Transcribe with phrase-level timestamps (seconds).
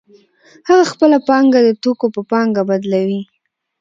[0.67, 3.21] هغه خپله پانګه د توکو په پانګه بدلوي